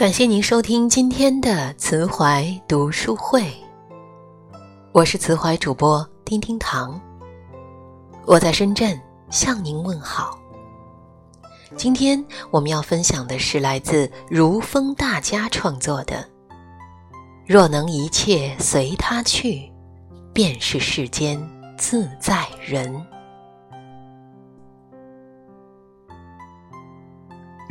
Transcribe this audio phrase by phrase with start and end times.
[0.00, 3.44] 感谢您收听今天的慈怀读书会，
[4.92, 6.98] 我是慈怀主播丁丁糖，
[8.24, 8.98] 我在深圳
[9.28, 10.38] 向您问好。
[11.76, 16.16] 今天我们要分享的是来自如风大家创作的
[17.46, 19.70] 《若能一切随他去，
[20.32, 21.38] 便是世间
[21.76, 22.90] 自在人》。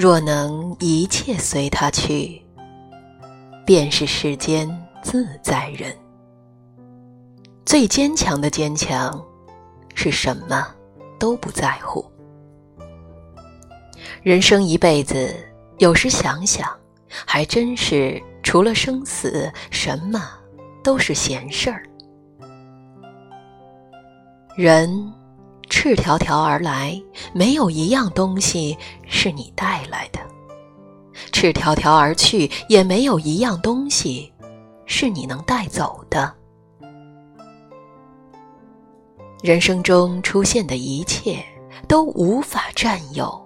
[0.00, 2.40] 若能一切随他去，
[3.66, 4.70] 便是世间
[5.02, 5.92] 自在人。
[7.66, 9.20] 最坚强的坚强，
[9.96, 10.68] 是什么
[11.18, 12.08] 都不在乎。
[14.22, 15.34] 人生一辈子，
[15.78, 16.70] 有时想想，
[17.26, 20.30] 还真是除了生死，什么
[20.80, 21.82] 都是闲事儿。
[24.54, 25.12] 人。
[25.68, 27.00] 赤条条而来，
[27.32, 30.20] 没有一样东西是你带来的；
[31.30, 34.32] 赤条条而去，也没有一样东西
[34.86, 36.34] 是你能带走的。
[39.42, 41.44] 人生中出现的一切
[41.86, 43.40] 都无法占有，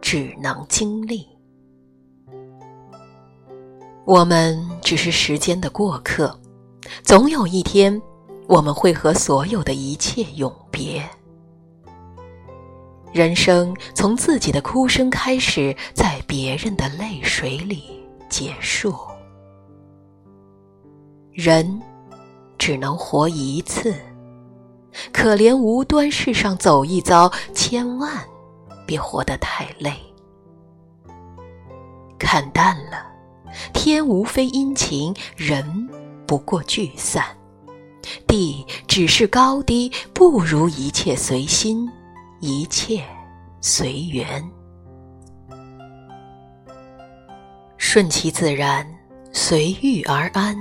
[0.00, 1.28] 只能经历。
[4.06, 6.34] 我们只是时间的过客，
[7.02, 8.00] 总有一天，
[8.46, 11.06] 我们会和所有的一切永别。
[13.12, 17.84] 人生从自己的哭声开始，在别人的泪水里
[18.28, 18.94] 结束。
[21.32, 21.80] 人
[22.58, 23.94] 只能活一次，
[25.12, 28.12] 可怜无端世上走一遭，千万
[28.86, 29.94] 别活得太累。
[32.18, 33.06] 看淡了，
[33.72, 35.88] 天无非阴晴，人
[36.26, 37.24] 不过聚散，
[38.26, 41.90] 地只是高低，不如一切随心。
[42.40, 43.02] 一切
[43.60, 44.48] 随缘，
[47.76, 48.86] 顺其自然，
[49.32, 50.56] 随遇而安。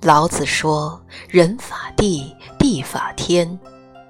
[0.00, 3.58] 老子说：“人法地，地法天，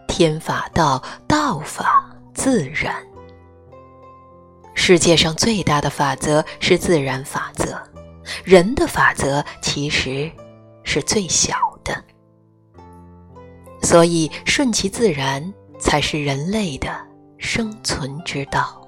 [0.07, 2.95] 天法道，道法自然。”
[4.75, 7.81] 世界上最大的法则是自然法则，
[8.45, 10.31] 人的法则其实
[10.83, 11.57] 是最小。
[13.85, 16.89] 所以，顺其自然才是人类的
[17.37, 18.81] 生存之道。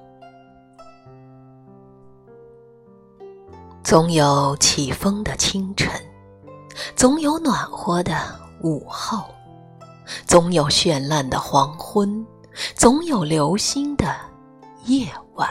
[3.83, 5.89] 总有起风的清晨，
[6.95, 8.13] 总有暖和的
[8.63, 9.23] 午后，
[10.25, 12.25] 总有绚烂的黄昏，
[12.75, 14.13] 总有流星的
[14.85, 15.47] 夜晚。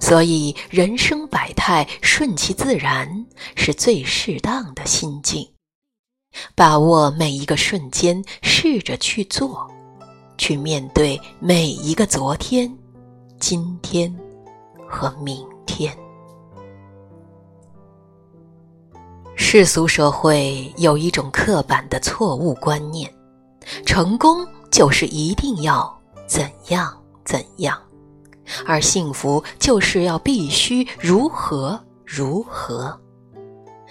[0.00, 5.46] 所以，人生百态，顺其自然是最适当的心境。
[6.54, 9.66] 把握每一个瞬间，试着去做，
[10.36, 12.70] 去面对每一个昨天、
[13.38, 14.14] 今天
[14.86, 15.96] 和明天。
[19.34, 23.10] 世俗社会有一种刻板的错误观念：
[23.86, 27.80] 成功就是一定要怎样怎样，
[28.66, 32.94] 而幸福就是要必须如何如何。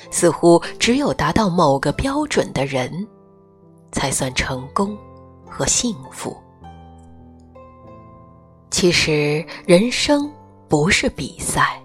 [0.09, 3.07] 似乎只有达到某个标准的人，
[3.91, 4.97] 才算成功
[5.47, 6.35] 和幸福。
[8.71, 10.31] 其实，人生
[10.67, 11.81] 不是比赛，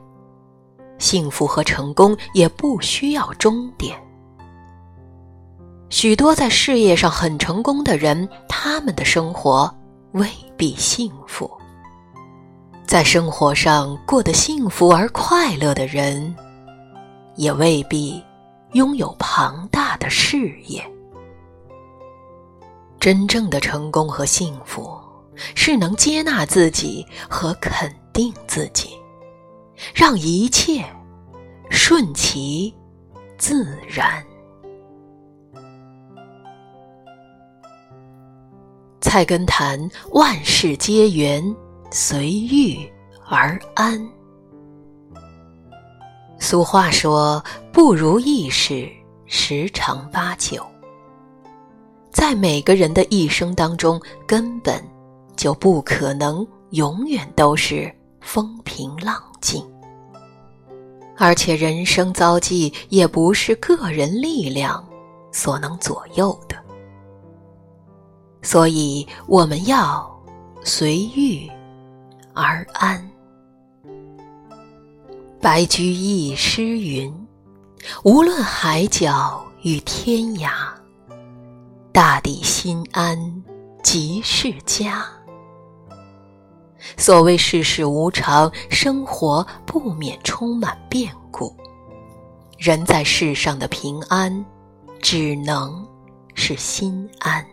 [0.98, 3.98] 幸福和成功也不需要终点。
[5.90, 9.72] 许多在事业上很成功的人，他们的生活
[10.12, 11.48] 未必幸福；
[12.86, 16.34] 在生活上过得幸福而快乐的人。
[17.36, 18.22] 也未必
[18.72, 20.84] 拥有庞大的事业。
[22.98, 24.98] 真正的成功和幸福，
[25.54, 28.90] 是能接纳自己和肯定自己，
[29.94, 30.84] 让一切
[31.70, 32.74] 顺其
[33.36, 34.24] 自然。
[39.00, 39.78] 菜根谭：
[40.12, 41.54] 万事皆缘，
[41.90, 42.90] 随遇
[43.28, 44.00] 而安。
[46.44, 47.42] 俗话说
[47.72, 48.86] ：“不如意事
[49.24, 50.62] 十常八九。”
[52.12, 54.78] 在每个人的一生当中，根本
[55.36, 59.66] 就不可能永远都是风平浪静，
[61.16, 64.86] 而且人生遭际也不是个人力量
[65.32, 66.54] 所能左右的。
[68.42, 70.06] 所以，我们要
[70.62, 71.50] 随遇
[72.34, 73.02] 而安。
[75.44, 77.14] 白居易诗云
[78.02, 80.50] ：“无论海角与天涯，
[81.92, 83.14] 大抵心安
[83.82, 85.04] 即是家。”
[86.96, 91.54] 所谓世事无常，生活不免充满变故。
[92.56, 94.42] 人在世上的平安，
[94.98, 95.86] 只能
[96.34, 97.44] 是心安。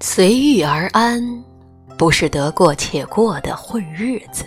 [0.00, 1.44] 随遇而安，
[1.98, 4.46] 不是得过且过的混日子，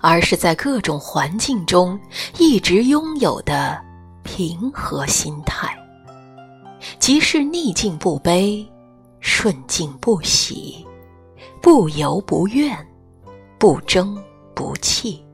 [0.00, 1.98] 而是在各种环境中
[2.38, 3.80] 一直拥有的
[4.22, 5.76] 平和心态。
[6.98, 8.66] 即是逆境不悲，
[9.20, 10.86] 顺境不喜，
[11.60, 12.76] 不由不怨，
[13.58, 14.16] 不争
[14.54, 15.24] 不气，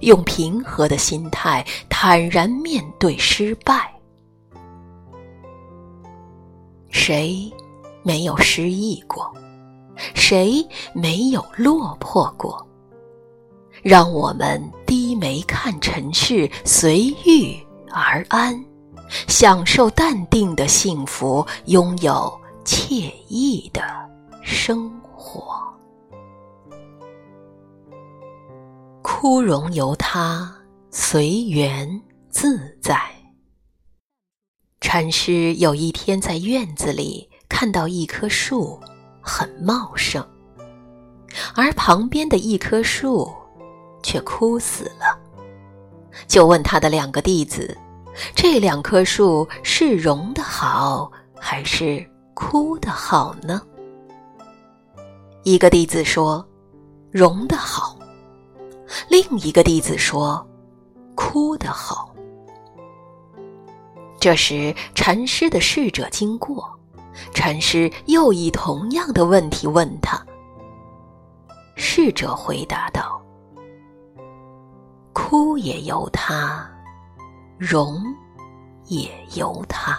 [0.00, 3.92] 用平和的心态坦然面对失败。
[6.90, 7.50] 谁？
[8.04, 9.30] 没有失意过，
[10.14, 12.67] 谁没有落魄过？
[13.82, 17.56] 让我们低眉看尘世，随遇
[17.90, 18.64] 而安，
[19.26, 22.32] 享受淡定的幸福，拥有
[22.64, 23.82] 惬意的
[24.42, 25.58] 生活。
[29.02, 30.54] 枯荣由他，
[30.90, 33.00] 随缘自在。
[34.80, 37.28] 禅师有一天在院子里。
[37.48, 38.78] 看到一棵树
[39.20, 40.24] 很茂盛，
[41.56, 43.34] 而旁边的一棵树
[44.02, 45.18] 却枯死了，
[46.26, 47.76] 就问他的两个弟子
[48.34, 52.04] ：“这两棵树是荣的好，还是
[52.34, 53.60] 枯的好呢？”
[55.44, 56.46] 一个弟子说
[57.10, 57.98] ：“荣的好。”
[59.08, 60.46] 另一个弟子说
[61.14, 62.14] ：“枯的好。”
[64.20, 66.68] 这时，禅师的侍者经过。
[67.34, 70.24] 禅师又以同样的问题问他，
[71.74, 73.17] 侍者回答道
[75.58, 76.66] ：“也由他，
[77.58, 78.02] 荣
[78.86, 79.98] 也由他。”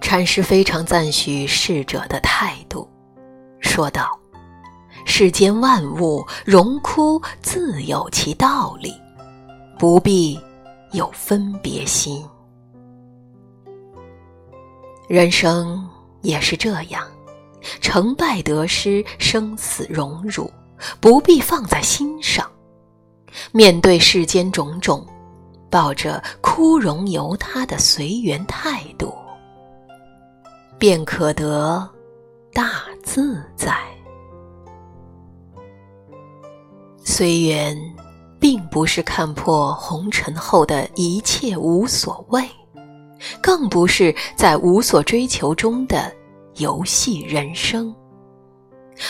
[0.00, 2.88] 禅师非常赞许逝者的态度，
[3.60, 4.18] 说道
[5.06, 8.92] ：“世间万物荣枯自有其道理，
[9.78, 10.38] 不必
[10.92, 12.24] 有分别心。”
[15.06, 15.88] 人生
[16.22, 17.06] 也是这样，
[17.80, 20.50] 成败得失、生死荣辱，
[21.00, 22.48] 不必放在心上。
[23.52, 25.06] 面对世间种种，
[25.68, 29.14] 抱着枯荣由他的随缘态度，
[30.78, 31.88] 便可得
[32.52, 33.76] 大自在。
[37.04, 37.76] 随缘，
[38.38, 42.48] 并不是看破红尘后的一切无所谓。
[43.42, 46.10] 更不是在无所追求中的
[46.56, 47.94] 游戏人生，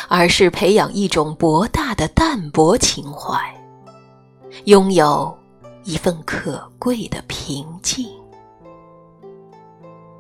[0.08, 3.38] 而是培养一种博大的淡泊情怀，
[4.64, 5.36] 拥有
[5.84, 8.08] 一份可贵的平静。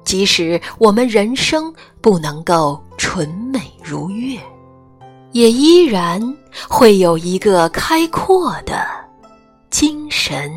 [0.04, 4.40] 即使我们人生不能够纯美如月，
[5.32, 6.20] 也依然
[6.68, 8.84] 会有一个开阔的
[9.70, 10.50] 精神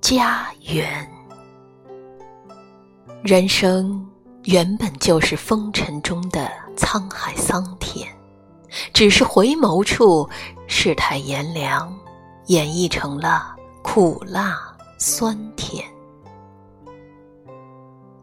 [0.00, 1.06] 家园。
[3.22, 4.06] 人生
[4.44, 8.08] 原本就是风尘中的沧海桑田，
[8.94, 10.26] 只是回眸处，
[10.66, 11.92] 世态炎凉，
[12.46, 14.58] 演绎成了苦辣
[14.98, 15.84] 酸甜。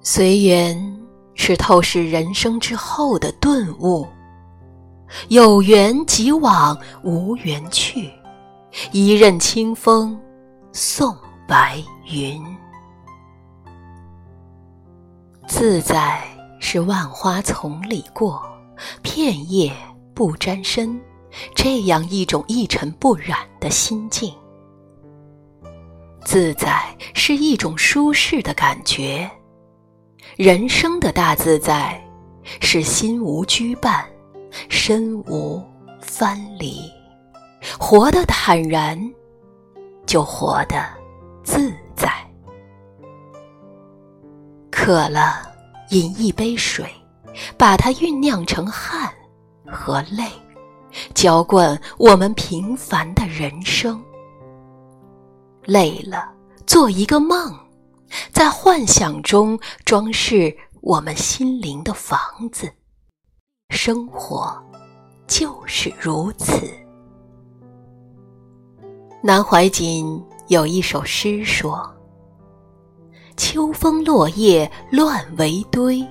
[0.02, 1.00] 随缘
[1.34, 4.08] 是透视人生之后的顿悟，
[5.30, 8.12] 有缘即往，无缘去，
[8.92, 10.20] 一任清风
[10.72, 11.16] 送
[11.48, 12.44] 白云。
[15.48, 16.22] 自在
[16.60, 18.42] 是万花丛里过，
[19.02, 19.72] 片叶
[20.14, 21.00] 不沾身，
[21.56, 24.34] 这样一种一尘不染的心境。
[26.24, 26.82] 自在
[27.14, 29.30] 是一种舒适的感觉，
[30.38, 32.02] 人生的大自在
[32.62, 34.06] 是心无拘绊，
[34.70, 35.62] 身无
[36.02, 36.90] 藩篱，
[37.78, 38.98] 活得坦然，
[40.06, 40.86] 就活得
[41.44, 42.12] 自在。
[44.72, 45.42] 渴了，
[45.90, 46.86] 饮一杯水，
[47.58, 49.14] 把它酝酿成汗
[49.66, 50.24] 和泪，
[51.24, 54.04] 浇灌我们平凡的人生。
[55.64, 56.30] 累了，
[56.68, 57.58] 做一个梦，
[58.34, 62.20] 在幻想中装饰我们心灵的房
[62.52, 62.70] 子。
[63.70, 64.54] 生活
[65.26, 66.70] 就是如此。
[69.22, 71.90] 南怀瑾有一首诗说。
[73.38, 76.06] 秋风落叶乱为堆，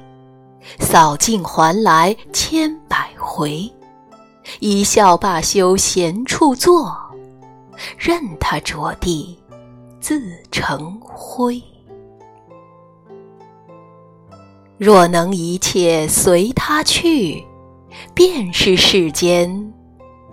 [0.81, 3.71] 扫尽还来千百回。
[4.61, 6.97] 一笑罢休闲处坐，
[7.99, 9.39] 任他着地
[10.01, 11.63] 自成灰。
[14.79, 17.45] 若能一切随他去，
[18.15, 19.73] 便是世间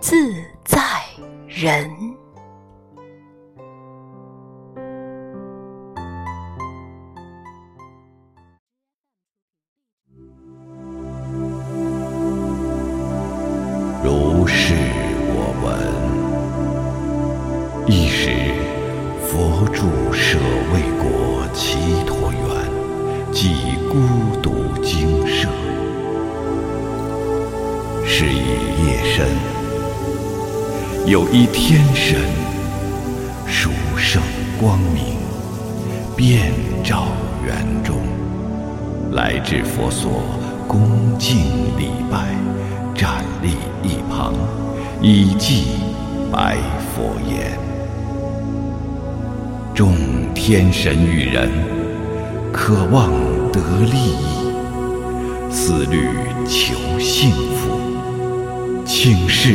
[0.00, 0.34] 自
[0.64, 0.80] 在
[1.46, 1.90] 人。
[23.42, 23.54] 即
[23.88, 23.96] 孤
[24.42, 25.48] 独精舍。
[28.04, 28.36] 是以
[28.84, 29.26] 夜深，
[31.06, 32.20] 有一天神，
[33.46, 34.20] 殊胜
[34.60, 35.16] 光明，
[36.14, 36.52] 遍
[36.84, 37.06] 照
[37.42, 37.96] 园中，
[39.12, 40.20] 来至佛所，
[40.68, 41.38] 恭敬
[41.78, 42.34] 礼拜。
[42.94, 44.34] 站立一旁，
[45.00, 45.78] 以记
[46.30, 46.58] 白
[46.94, 47.58] 佛言
[49.74, 49.94] ：“众
[50.34, 51.48] 天神与人，
[52.52, 53.10] 渴望
[53.52, 56.08] 得利益，思虑
[56.46, 59.54] 求幸福，请示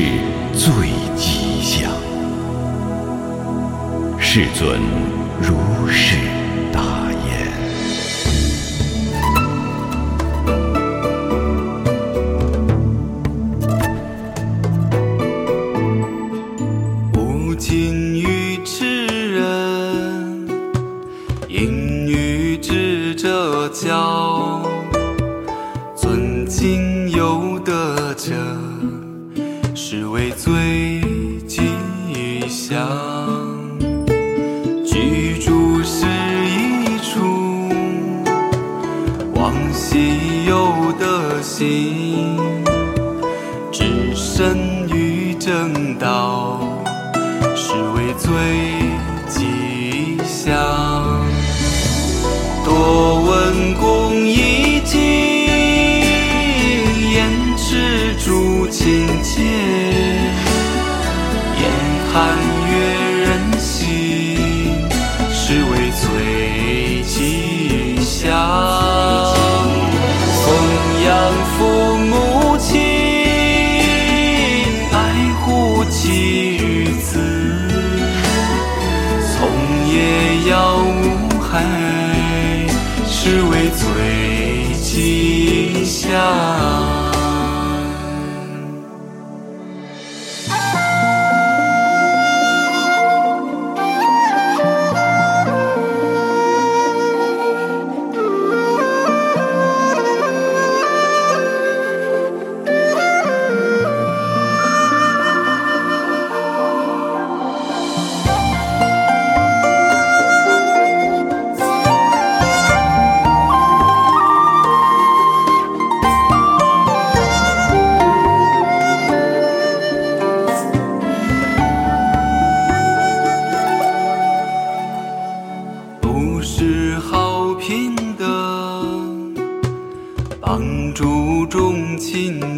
[0.53, 1.91] 最吉祥。
[4.19, 4.79] 世尊
[5.41, 7.34] 如是。”是
[39.45, 42.35] 往昔有德行，
[43.71, 46.59] 置身于正道，
[47.55, 48.31] 是为最
[49.27, 50.84] 吉祥。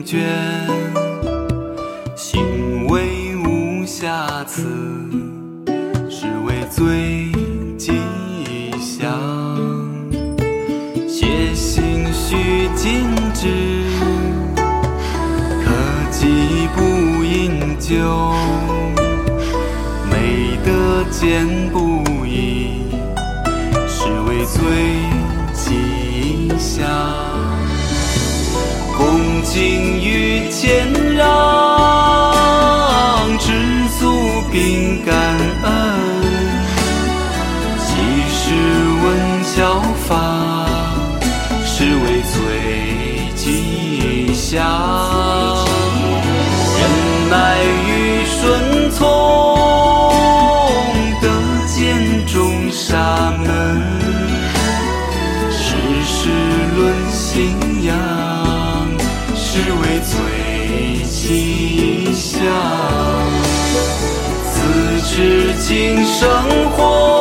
[0.08, 0.24] 眷，
[2.16, 4.64] 行为无瑕疵，
[6.10, 7.30] 是为最
[7.78, 7.92] 吉
[8.80, 9.12] 祥。
[11.10, 13.84] 写心须精致，
[14.56, 15.72] 可
[16.10, 16.82] 记不
[17.26, 18.34] 饮酒，
[20.10, 22.86] 美德见不移，
[23.88, 24.62] 是为最
[25.54, 27.57] 吉祥。
[29.48, 31.24] 恭敬与谦让，
[33.40, 33.54] 知
[33.98, 34.12] 足
[34.52, 35.16] 并感
[35.64, 35.70] 恩。
[37.80, 37.94] 即
[38.28, 38.54] 使
[39.04, 39.08] 问
[39.46, 40.12] 效法，
[41.66, 42.36] 是为最
[43.36, 45.66] 吉祥。
[46.78, 46.80] 忍
[47.30, 47.36] 耐
[47.88, 47.90] 与
[48.26, 48.36] 顺
[48.92, 49.08] 从，
[51.22, 51.26] 得
[51.68, 51.78] 见
[52.28, 53.48] 众沙门。
[55.50, 55.64] 世
[56.06, 56.30] 事
[56.76, 56.78] 论
[57.10, 57.67] 心。
[60.02, 62.44] 最吉祥，
[64.52, 66.30] 自知今生
[66.72, 67.17] 活，